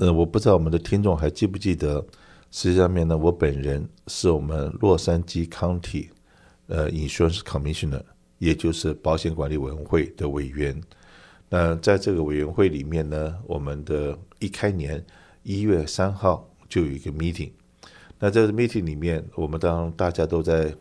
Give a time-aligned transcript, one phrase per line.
[0.00, 2.02] 呃，我不知道我们的听众还记不记得，
[2.50, 6.08] 实际上面呢，我本人是我们洛杉矶 County
[6.68, 8.02] 呃 Insurance Commissioner，
[8.38, 10.80] 也就是保险管理委员会的委员。
[11.50, 15.04] 那在这个委员会里面呢，我们的一开年
[15.42, 17.50] 一月三号就有一个 meeting。
[18.18, 20.74] 那在这 meeting 里面，我们当大家都在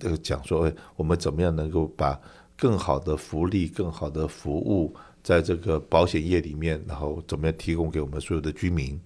[0.00, 2.20] 呃讲说，哎，我们怎么样能够把
[2.56, 4.92] 更好的福利、更好的服务，
[5.24, 9.00] 在这个保险业里面，然后怎么样提供给我们所有的居民？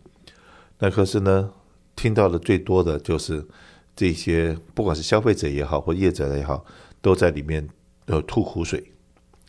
[0.79, 1.51] 那可是呢，
[1.95, 3.47] 听到的最多的就是
[3.95, 6.65] 这些，不管是消费者也好，或业者也好，
[7.01, 7.67] 都在里面
[8.07, 8.93] 呃吐苦水。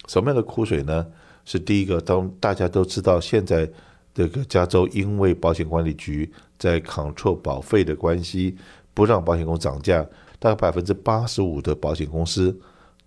[0.07, 1.05] 什么样的苦水呢？
[1.45, 3.67] 是第一个，当大家都知道现在
[4.13, 8.55] 这个加州因为保险管理局在 control 保费的关系，
[8.93, 10.05] 不让保险公司涨价，
[10.37, 12.55] 大概百分之八十五的保险公司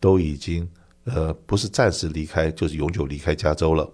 [0.01, 0.69] 都已经
[1.05, 3.91] 呃不是暂时离开，就是永久离开加州了。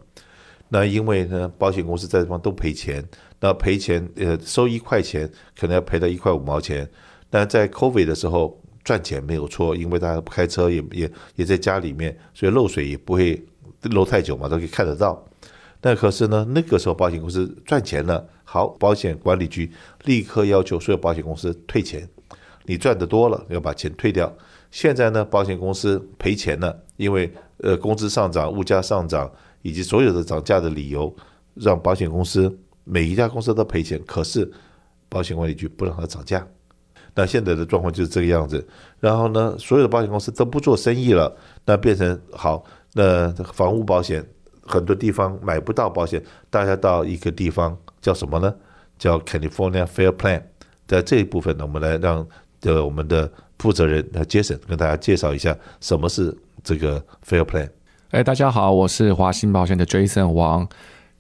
[0.68, 3.04] 那因为呢，保险公司在这方都赔钱，
[3.40, 6.88] 那赔钱呃收一块钱，可能要赔到一块五毛钱。
[7.30, 13.44] 但在 COVID 的时候赚钱没有错，因为大家不开车也也也在家里面，所以漏水也不会。
[13.82, 15.24] 漏太久嘛，都可以看得到。
[15.80, 19.70] 但可是呢，那个时候保险公司赚钱了，好，保险管理局
[20.02, 22.08] 立刻要求所有保险公司退钱。
[22.64, 24.36] 你赚得多了，要把钱退掉。
[24.70, 29.30] 现在呢，保险公司赔钱了，因为呃工资上涨、物价上涨
[29.62, 31.14] 以及所有的涨价的理由，
[31.54, 34.00] 让保险公司每一家公司都赔钱。
[34.06, 34.50] 可是
[35.08, 36.46] 保险管理局不让它涨价。
[37.14, 38.64] 那现在的状况就是这个样子。
[39.00, 42.64] 然后呢，所有的保险公司都不做生意了，那变成好。
[42.94, 44.24] 那房屋保险
[44.62, 48.54] 很多地方买不到保险，大家到一个地方叫什么呢？
[48.98, 50.42] 叫 California Fair Plan。
[50.86, 52.26] 在这一部分呢，我们来让
[52.60, 57.68] 的我们的负责人那 Jason 跟大家介绍一下什么是这个 Fair Plan。
[58.10, 60.68] 哎，大家好，我是华兴保险的 Jason 王。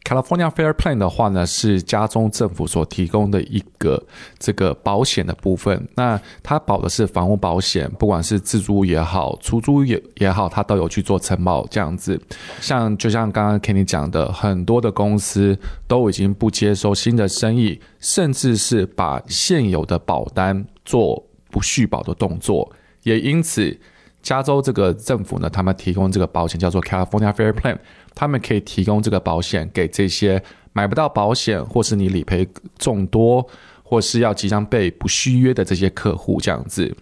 [0.04, 4.02] California Fair Plan 的话呢，是加州政府所提供的一个
[4.38, 5.86] 这个保险的部分。
[5.96, 12.18] 那它保的是房屋保险，不管是自住也好，出租也也好，它都有去做承保这样子。
[12.60, 21.22] 像就像刚刚 Kenny 讲的，很多的公司都已经不接收新的生意，甚至是把现有的保单做
[21.58, 22.70] 不续保的动作。
[23.02, 23.76] 也因此，
[24.22, 27.76] 加州这个政府呢，他们提供这个保险叫做 California Fair Plan。
[28.14, 30.40] 他们可以提供这个保险给这些
[30.72, 32.46] 买不到保险，或是你理赔
[32.78, 33.44] 众多，
[33.82, 36.94] 或是要即将被不续约的这些客户这样子。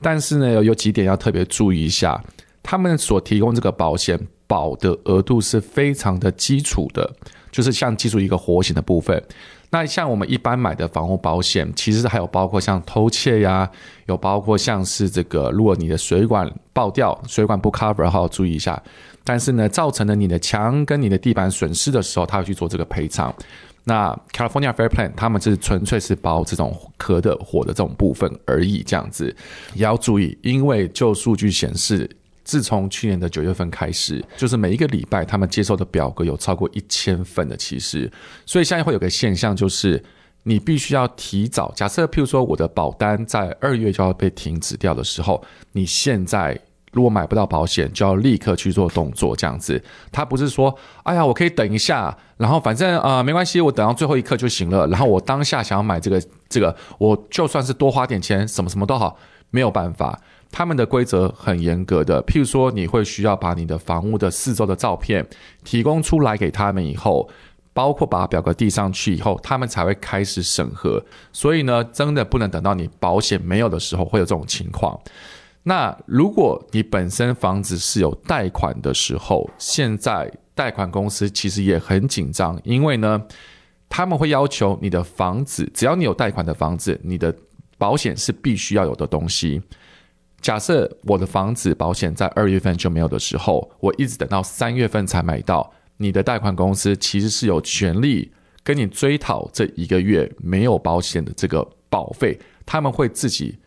[0.00, 2.22] 但是呢，有几点要特别注意一下，
[2.62, 7.10] 他们所提供这个保险保的额度是非常的基础的，
[7.50, 9.20] 就是像基础一个活险的部分。
[9.74, 13.68] 那像我们一般买的房屋保险，其实还有包括像偷窃呀，
[14.06, 18.80] 有包括像是这个，如果你的水管爆掉，水管不 cover，好好注意一下。
[19.24, 23.34] 但是呢，造成了你的墙跟你的地板损失的时候，他会去做这个赔偿。
[23.82, 29.34] 那 California Fair Plan 他们是纯粹是包这种壳的火的这种部分而已，这样子
[29.74, 32.08] 也要注意，因为就数据显示。
[32.44, 38.10] 自从去年的九月份开始，就是每一个礼拜他们接受的表格有超过一千份的，其实，
[38.44, 40.02] 所以现在会有个现象，就是
[40.42, 41.72] 你必须要提早。
[41.74, 46.60] 假设譬如说我的保单在二月就要被停止掉的时候，你现在
[46.92, 49.82] 如果买不到保险，就要立刻去做动作，这样子。
[50.12, 50.72] 他不是说，
[51.04, 54.86] 哎呀，我可以等一下，然后反正啊、呃、没关系，我等到最后一刻就行了。
[54.88, 59.16] 然后我当下想要买这个这个，我就算是多花点钱，什么什么都好，
[59.50, 60.20] 没有办法。
[60.56, 65.26] 他们的规则很严格的，譬如说，你会需要把你的房屋的四周的照片
[65.64, 67.28] 提供出来给他们以后，
[67.72, 71.04] 包括把表格递上去以后，他们才会开始审核。
[71.32, 74.96] 所以呢，真的不能等到你保险没有的时候会有这种情况。
[75.64, 83.20] 那如果你本身房子是有贷款的时候，现在贷款公司其实也很紧张，因为呢，
[83.88, 87.34] 他们会要求你的房子，只要你有贷款的房子，你的
[87.76, 89.60] 保险是必须要有的东西。
[90.44, 98.30] 假设我的房子保险在二月份就没有的时候，我一直等到三月份才买到，你的贷款公司其实是有权利
[98.62, 103.58] 跟你追讨这一个月没有保险的这个保费，他们会自己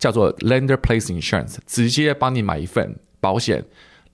[0.00, 3.64] 叫做 lender place insurance，直接帮你买一份保险，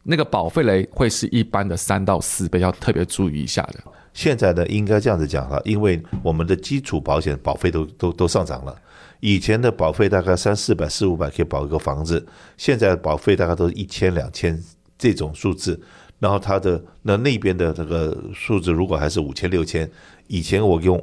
[0.02, 3.80] 那个保费嘞会是一般的三到四倍，要特别注意一下的。
[4.12, 8.78] 现在呢，应该这样子讲哈，因为我们的基础保险保费都都都上涨了。
[9.22, 12.26] 以前的保费大概三四百、四五百可以保一个房子，
[12.56, 14.60] 现在保费大概都是一千、两千
[14.98, 15.80] 这种数字。
[16.18, 19.88] 然后它的那那边的这个数字如果还是五千、六千，
[20.26, 21.00] 以前我用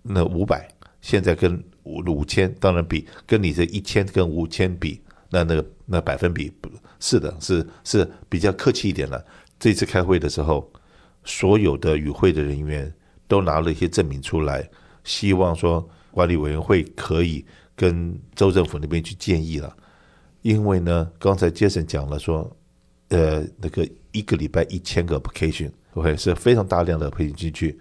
[0.00, 0.66] 那五百，
[1.02, 9.22] 现在跟五五千，当然比跟你这一千跟五千比，那那个那百分比不是的，是是比较客气一点了。
[9.60, 10.72] 这次开会的时候，
[11.22, 12.90] 所有的与会的人员
[13.26, 14.66] 都拿了一些证明出来，
[15.04, 17.44] 希望说管理委员会可以
[17.78, 19.72] 跟州政府那边去建议了。
[20.42, 22.50] 因为呢，刚才杰森讲了说，
[23.08, 27.78] 呃，那个一个礼拜一千个 application，OK，是非常大量的培训进去，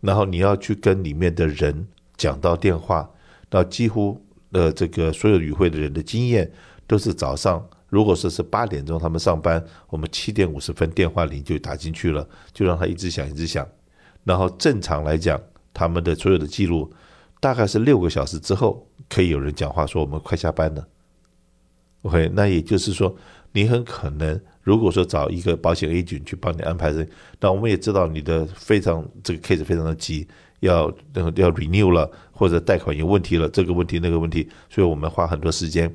[0.00, 1.86] 然后你要去跟里面的人
[2.16, 3.10] 讲到电话，
[3.50, 4.18] 那几乎
[4.52, 6.50] 呃这个所有与会的人的经验
[6.86, 13.66] 都是早上，如果说是八点钟他们上班，我们七点五十分电话铃就打进去了，就让他一直响一直响，
[14.24, 15.40] 然后正常来讲，
[15.72, 16.92] 他们的所有的记录
[17.40, 20.86] 大概是六个小时之后可以有人讲话说我们快下班了。
[22.02, 23.14] OK，那也就是说，
[23.52, 27.08] 你很可能如果说找一个保险 agent 去帮你安排人，
[27.40, 30.26] 那我们也知道你的非常这个 case 非常的急，
[30.60, 35.92] 要要 renew 了或者贷款有问题了，这个问题那个问题，所以我们花很多时间。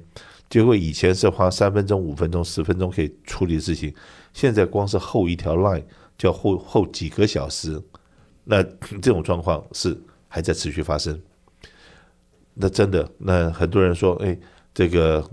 [0.49, 3.93] 结果以前是花三分钟、五分钟、十分钟可以处理事情，
[4.33, 5.83] 现在光是后一条 line
[6.17, 7.81] 就要后后几个小时，
[8.43, 8.61] 那
[9.01, 9.97] 这种状况是
[10.27, 11.17] 还在持续发生。
[12.53, 14.37] 那真的，那很多人说，哎，
[14.73, 15.23] 这个。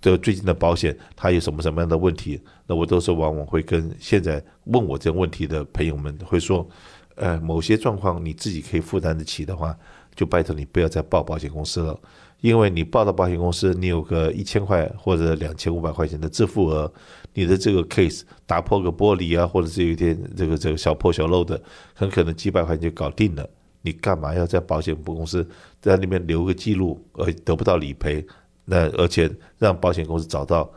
[0.00, 2.40] 这最近的保险，它有什么什么样的问题？
[2.66, 6.68] 那我都是往往会跟现在问我这个问题的朋友们会说，
[7.14, 9.78] 呃，某些状况你自己可以负担得起的话，
[10.16, 11.96] 就拜托你不要再报保险公司了，
[12.40, 16.92] 因为你报到保险公司，你有个一千块或者两千五百块钱的自付额，
[17.34, 21.62] 你的这个 case 打破个玻璃啊，或者是有一点这个这个小破小漏的，
[21.94, 23.48] 很可能几百块钱就搞定了。
[23.82, 25.46] 你干嘛要在保险公司
[25.80, 28.24] 在那边留个记录，而得不到理赔？
[28.64, 30.70] 那而且让保险公司找到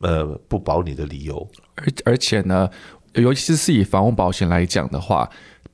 [0.00, 2.68] 呃不保你的理由，而而且呢，
[3.14, 5.28] 尤其是以房屋保险来讲的话，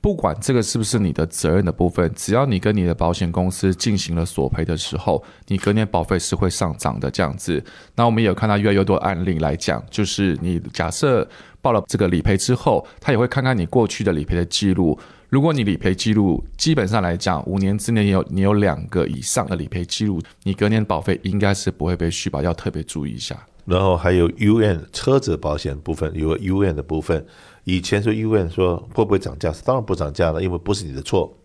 [0.07, 7.61] 不管这个是不是你的责任的部分，只要你跟你的保险公司进行了索赔的时候，你隔年保费是会上涨的这样子。
[7.93, 11.27] 那我们也有看到越来越多案例来讲，就是你假设
[11.61, 14.97] 报了这个理赔之后，他也会看看你过去的理赔的记录。
[15.27, 23.37] 如果你理赔记录基本上来讲，五年之内有你有两个以上的理赔记录，你隔年保费应该是不会被续保，要特别注意一下。
[23.65, 27.25] 然后还有 U N 车子保险部分，有 U N 的部分，
[27.69, 31.37] 以前说 UM 说会不会涨价，当然不涨价了，因为不是你的错。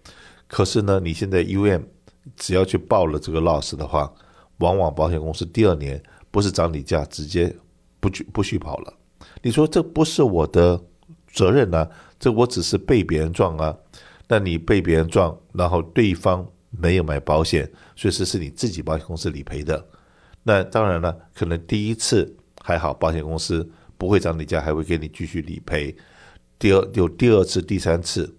[0.47, 1.83] 可是呢，你现在 UM
[2.37, 4.09] 只要去报了这个 loss 的话，
[4.59, 7.53] 往往保险公司第二年不是涨你价，直接
[7.99, 8.95] 不续不续保了。
[9.43, 10.81] 你说这不是我的
[11.27, 11.89] 责任呢、
[12.21, 13.77] 这我只是被别人撞啊，
[14.29, 19.85] 那你被别人撞，然后对方没有买保险，所以是是你自己保险公司理赔的。
[20.45, 25.93] 那当然了，可能第一次还好，保险公司不会涨你价，还会给你继续理赔。
[26.63, 28.33] 第二有第二次、第三次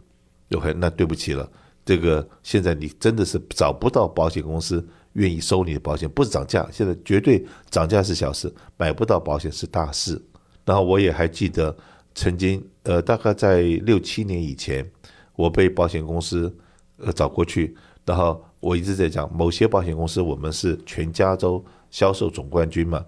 [0.56, 1.52] ，OK，那对不起了，
[1.84, 10.22] 这个现在你真的是找不到保险公司愿意收你的保险，不是涨价，现在绝对涨价是小事，买不到保险是大事。
[10.64, 11.76] 然后我也还记得。
[12.16, 14.88] 曾经，呃，大概在六七年以前，
[15.36, 16.56] 我被保险公司
[16.98, 17.76] 呃找过去，
[18.06, 23.04] 然后我一直在讲，某些保险公司我们是全加州销售总冠军嘛，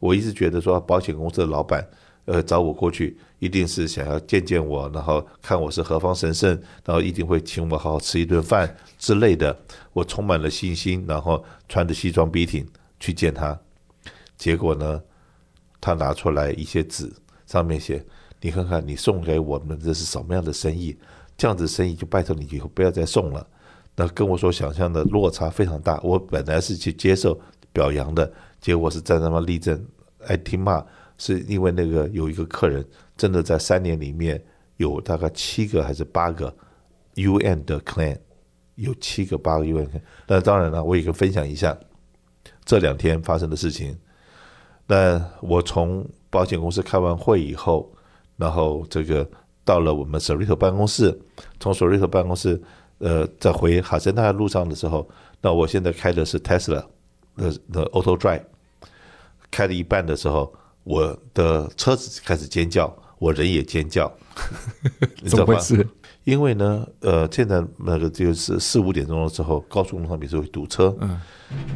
[0.00, 1.88] 我一直觉得说保险公司的老板
[2.28, 6.50] 呃找我过去，一定是想要见见我，然后看我是何方神圣，
[6.84, 9.58] 然后一定会请我好好吃一顿饭之类的，
[9.94, 12.66] 我充满了信心，然后穿着西装笔挺
[13.00, 13.58] 去见他，
[14.36, 15.00] 结果呢，
[15.80, 17.10] 他拿出来一些纸，
[17.46, 18.04] 上面写。
[18.40, 20.96] 你看看，你送给我们这是什么样的生意？
[21.36, 23.44] 这样子生意就拜托你以后不要再送了。
[23.96, 25.98] 那跟我所想象的落差非常大。
[26.04, 27.40] 我本来是去接受
[27.72, 28.30] 表扬的，
[28.60, 29.84] 结果是在那么立正，
[30.26, 30.84] 挨听骂，
[31.18, 32.82] 是因为那个有一个客人
[33.16, 34.42] 真的在三年里面
[34.78, 36.52] 有大概七个还是八个
[37.16, 38.16] UN 的 claim，
[38.76, 39.88] 有七个八个 UM。
[40.26, 41.78] 那当然了，我也可以分享一下
[42.64, 43.94] 这两天发生的事情。
[44.86, 47.92] 那我从保险公司开完会以后。
[48.38, 49.28] 然后这个
[49.64, 51.20] 到了我们 Sorito 办公室，
[51.58, 52.62] 从 Sorito 办公室，
[52.98, 55.10] 呃，在回哈森大路上的时候，
[55.40, 56.86] 那我现在开的是 Tesla
[57.34, 58.44] 的的 Auto Drive，
[59.50, 60.54] 开了一半的时候，
[60.84, 64.12] 我的车子开始尖叫，我人也尖叫，
[65.22, 65.58] 你知道吗？
[66.24, 71.20] 因为呢，呃，现在那个就是四五点钟的时候，高速公路上面是会堵车，嗯，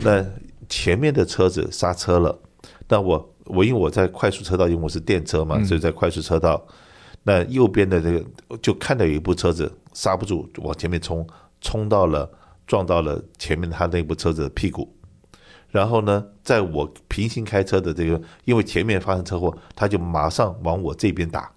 [0.01, 0.25] 那
[0.69, 2.39] 前面的车子刹车了，
[2.89, 3.29] 那我。
[3.47, 6.65] 我因为我在快速车道，因为我是电车嘛，所以在快速车道，
[7.25, 8.25] 那右边的这个
[8.63, 11.27] 就看到有一部车子刹不住，往前面冲，
[11.61, 12.31] 冲到了
[12.69, 14.89] 撞到了前面他那部车子的屁股，
[15.73, 21.51] 然后呢，在我平行开车的这个，因为前面发生车祸，他就马上往我这边打，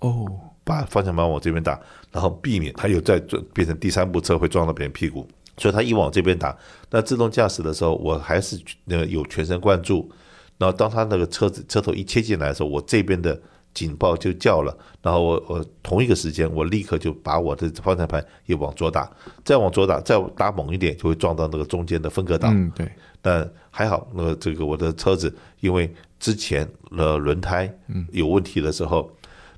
[0.00, 0.26] 哦，
[0.64, 6.54] 把方向盘往我这边打，然后避免他又再转变成第三部车会撞到别人屁股，所以他一往这边打，
[6.90, 10.10] 那自动驾驶的时候，我还是那个有全神贯注。
[10.58, 13.40] 然后当他那个车子车头一切进来的时候，我这边的
[13.72, 19.10] 警报就叫了，然后我我同一个时间，我立刻就把我的方向盘也往左打，
[19.42, 22.50] 再往左打，再打猛一点，就会撞到那个中间的分隔岛。
[22.50, 22.90] 嗯，对。
[23.20, 27.72] 但还好，那个这个我的车子因为之前的轮胎
[28.12, 29.10] 有问题的时候，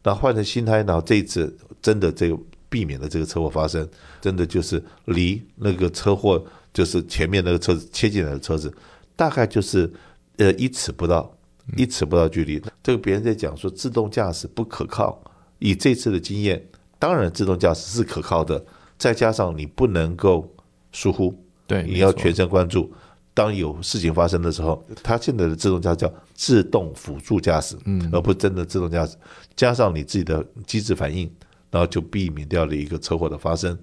[0.02, 2.38] 那换成新胎，然后这一次真的这个
[2.68, 3.88] 避免了这个车祸发生，
[4.20, 8.72] 真的就是离那个车祸就是前面那个车子切进来的车子，
[9.16, 9.92] 大概就是
[10.36, 11.34] 呃一尺不到。
[11.76, 15.22] 一尺不到距离，这个别人在讲说自动驾驶不可靠。
[15.60, 16.60] 以这次的经验，
[16.98, 18.62] 当然自动驾驶是可靠的，
[18.98, 20.52] 再加上你不能够
[20.90, 21.32] 疏忽，
[21.68, 22.92] 对，你要全神贯注。
[23.34, 29.16] 当有事情发生的时候，它现在的自动驾驶叫自动辅助驾驶，嗯，而不是真的自动驾驶。
[29.56, 31.30] 加上你自己的机制反应，
[31.70, 33.78] 然后就避免掉了一个车祸的发生。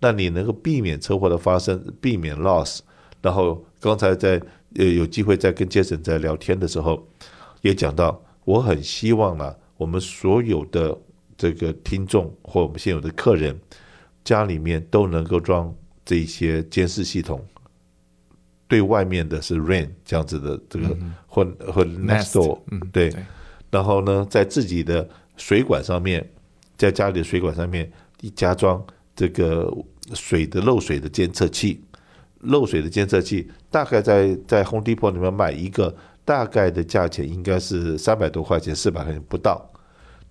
[0.00, 2.80] 那你能够避免车祸的发生，避免 loss。
[3.20, 4.40] 然后刚才在
[4.76, 7.06] 呃有机会在跟杰森在聊天的时候。
[7.62, 10.94] 也讲到，我很希望呢，我们所有的
[11.34, 13.58] 这个听众或我们现有的客人，
[14.22, 17.42] 家里面都能够装这些监视系统，
[18.66, 22.58] 对外面的是 Rain 这样子的这个或或 Nest，
[22.92, 23.14] 对，
[23.70, 26.28] 然后呢，在自己的水管上面，
[26.76, 27.90] 在家里的水管上面
[28.20, 29.72] 一加装这个
[30.14, 31.82] 水的漏水的监测器，
[32.40, 35.94] 漏水的监测器大概在在 Home Depot 里面买一个。
[36.26, 39.70] 大概的价钱应该是三百多块钱，四百块钱不到。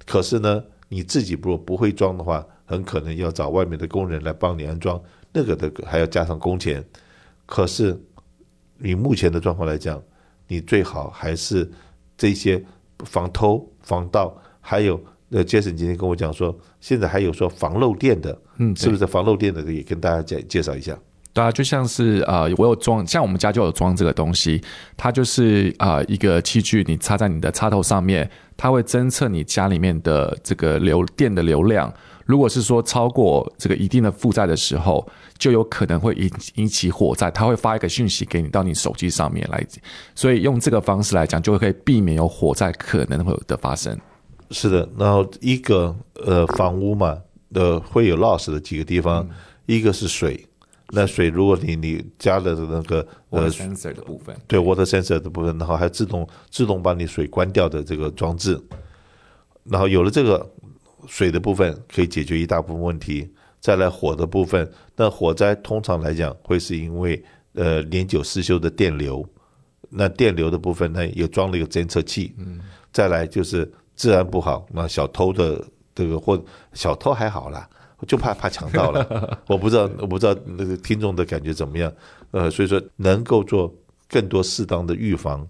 [0.08, 5.00] 可是呢，你自己如果不会装的话，很可能要找外面的工人来帮你安装，
[5.32, 6.84] 那个的还要加上工钱。
[7.46, 7.96] 可是
[8.78, 10.02] 你目前的状况来讲，
[10.48, 11.70] 你最好还是
[12.18, 12.64] 这些
[13.06, 15.00] 防偷、防盗，还有
[15.30, 20.98] 呃，杰森今天跟我讲说，现在还有说防漏电的，嗯，是不是防漏电的也跟大家介介绍一下。
[21.34, 24.62] 对啊，就像是呃，我有装，像我们家就有装这个东西，
[24.96, 31.92] 它就是啊、呃、一个器具，你插在你的插头上面，它会侦测你家里面的这个流电的流量。
[32.26, 35.06] 如果是说超过这个一定的负载的时候，
[35.40, 39.66] 就有可能会引引起火灾，它会发一个讯息给你到你手机上面来。
[40.14, 43.98] 所以用这个方式来讲，就会可以避免有火灾可能会有的发生。
[44.52, 47.18] 是的，然后一个呃房屋嘛
[47.52, 49.30] 的会有 loss 的几个地方，嗯、
[49.66, 50.46] 一个是水。
[50.90, 58.60] 那水，如果你你加了的那个呃 sensor 的部分，对 water sensor 的部分，然后还自动自动把你水关掉的这个装置，
[59.64, 60.48] 然后有了这个
[61.08, 63.30] 水的部分，可以解决一大部分问题。
[63.60, 67.24] 再来火的部分，那火灾通常来讲会是因为
[67.54, 69.26] 呃年久失修的电流，
[69.90, 72.36] 那电流的部分呢也装了一个监测器。
[72.38, 72.60] 嗯，
[72.92, 77.68] 再来就是治安不好，那小偷的这个或小偷还好啦。
[78.08, 81.92] 就怕怕抢到了， 我不知道，我不知道那个听众的感觉怎么样。
[82.32, 83.74] 呃，所以说能够做
[84.10, 85.48] 更多适当的预防，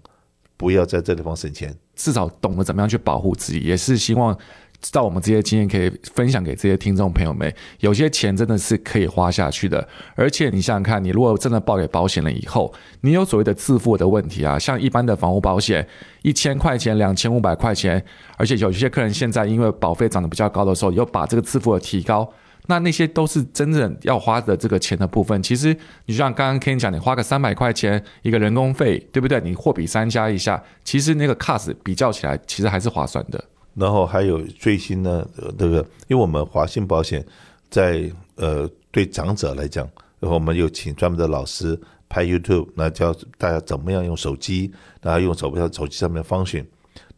[0.56, 4.36] 不要在这地方省钱，至少懂得怎么样去保护自己，也是希望。
[4.80, 9.88] 知道我们这些经验可以分享给这些听众朋友们，有些钱真的是可以花下去的。
[10.14, 12.70] 而且你想想看，你如果真的报给保险了以后，
[13.00, 15.88] 你有所谓的自付的问题啊，像一般的房屋保险，
[16.20, 18.04] 一千块钱、两千五百块钱，
[18.36, 22.30] 而且有些客人现在因为保费涨得比较高的时候，又把这个自付额提高，
[22.66, 25.42] 那那些都是真正要花的这个钱的部分。
[25.42, 29.40] 其实你就像刚刚 Ken 讲，你花个三百块钱一个人工费，对不对？
[29.40, 33.42] 你货比三家一下，其实那个 cost 比较起来，其实还是划算的。
[33.74, 35.28] 然后还有最新的
[35.58, 35.78] 这个，
[36.08, 37.24] 因为我们华信保险
[37.68, 39.84] 在呃对长者来讲，
[40.20, 41.78] 然后我们有请专门的老师
[42.08, 46.64] 拍 YouTube，那教大家怎么样用手机，然后用手机手机上面 function。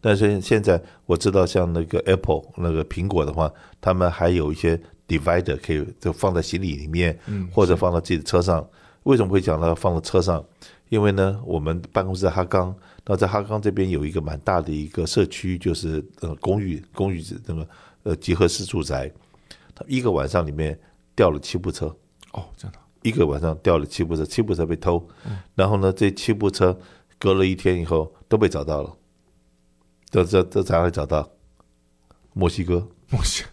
[0.01, 7.19] 但是现在我知道，像那个 Apple 那个苹果的话，他们还有一些 divider 可以就放在行李里面，
[7.53, 8.67] 或者放到自己的车上。
[9.05, 10.45] 为什么会讲到放到车上？
[10.89, 12.75] 因为呢，我们办公室在哈冈。
[13.05, 17.69] 那在哈冈这边有一个蛮大的一个社区，就是呃公寓公寓那个
[18.03, 19.11] 呃集合式住宅，
[19.75, 20.77] 他一个晚上里面
[21.15, 21.87] 掉了七部车
[22.33, 25.09] 哦，真的，一个晚上掉了七部车，七部车被偷，
[25.55, 26.77] 然后呢，这七部车
[27.19, 28.93] 隔了一天以后都被找到了，
[30.11, 31.31] 这这这咋会找到？
[32.33, 33.45] 墨西哥，墨西，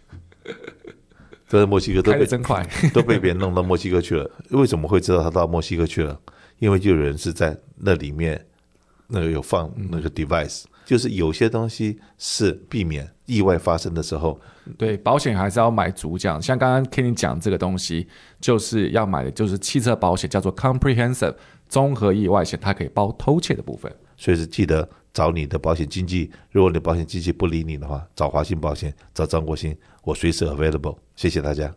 [1.66, 4.30] 墨西哥都被真快， 都被别人弄到墨西哥去了。
[4.50, 6.18] 为什么会知道他到墨西哥去了？
[6.58, 8.44] 因为就有人是在那里面。
[9.06, 14.40] 那个有放那个 device，就是有些东西是避免意外发生的时候。
[14.78, 16.40] 对，保险还是要买足这样。
[16.40, 18.08] 像刚刚听你讲这个东西，
[18.40, 21.34] 就是要买的就是汽车保险，叫做 comprehensive
[21.68, 23.94] 综合意外险，它可以包偷窃的部分。
[24.16, 30.98] 所以是记得找你的保险经纪，如果你保险经纪不理你的话，找华信保险，找张国兴，我随时 available。
[31.14, 31.72] 谢谢大家。